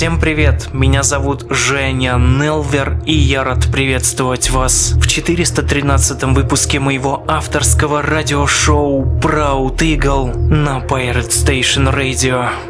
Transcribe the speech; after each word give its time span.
Всем 0.00 0.18
привет, 0.18 0.70
меня 0.72 1.02
зовут 1.02 1.44
Женя 1.50 2.16
Нелвер 2.16 3.02
и 3.04 3.12
я 3.12 3.44
рад 3.44 3.70
приветствовать 3.70 4.48
вас 4.48 4.92
в 4.92 5.06
413 5.06 6.22
выпуске 6.22 6.80
моего 6.80 7.22
авторского 7.28 8.00
радиошоу 8.00 9.04
Proud 9.20 9.76
Eagle 9.76 10.34
на 10.34 10.78
Pirate 10.78 11.28
Station 11.28 11.94
Radio. 11.94 12.69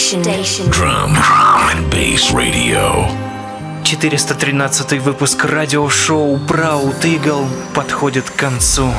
Station. 0.00 0.70
Drum, 0.70 1.12
drum 1.12 1.70
and 1.72 1.90
bass 1.90 2.32
radio. 2.32 3.06
413 3.84 4.98
выпуск 4.98 5.44
радиошоу 5.44 6.36
Proud 6.38 7.02
Eagle 7.02 7.46
подходит 7.74 8.30
к 8.30 8.34
концу. 8.34 8.90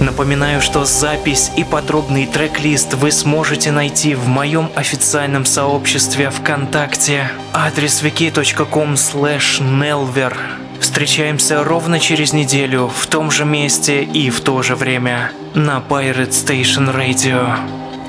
Напоминаю, 0.00 0.60
что 0.60 0.84
запись 0.84 1.50
и 1.56 1.64
подробный 1.64 2.26
трек-лист 2.26 2.92
вы 2.92 3.10
сможете 3.10 3.72
найти 3.72 4.14
в 4.14 4.28
моем 4.28 4.70
официальном 4.76 5.46
сообществе 5.46 6.28
ВКонтакте. 6.28 7.30
Адрес 7.54 8.02
wiki.com 8.02 8.94
nelver. 8.94 10.36
Встречаемся 10.78 11.64
ровно 11.64 11.98
через 11.98 12.34
неделю 12.34 12.90
в 12.94 13.06
том 13.06 13.30
же 13.30 13.46
месте 13.46 14.02
и 14.02 14.28
в 14.28 14.42
то 14.42 14.62
же 14.62 14.76
время 14.76 15.32
на 15.54 15.82
Pirate 15.88 16.32
Station 16.32 16.94
Radio. 16.94 17.56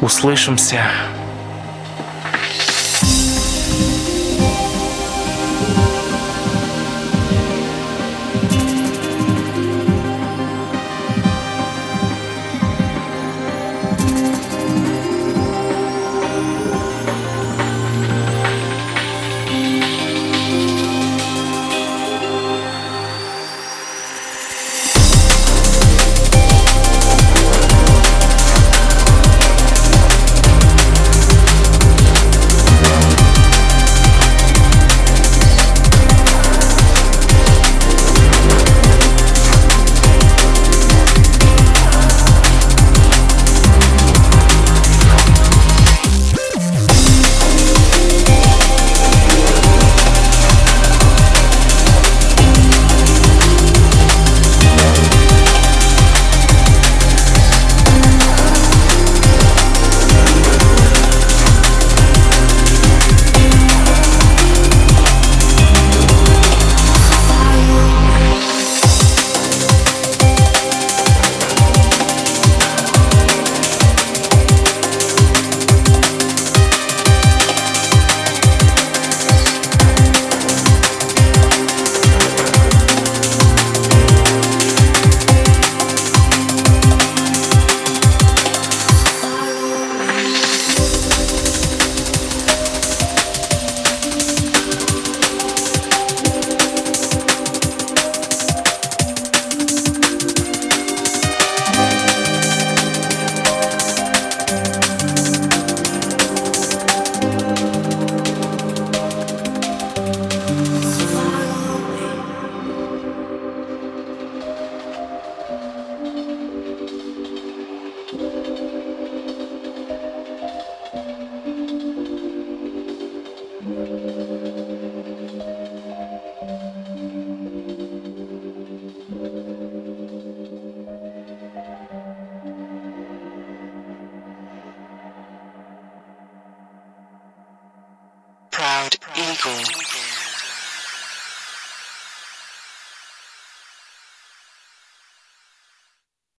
Услышимся. 0.02 0.84